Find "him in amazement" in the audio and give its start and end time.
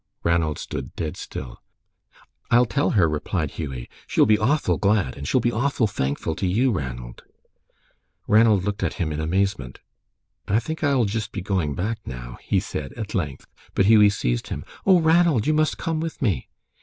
8.95-9.79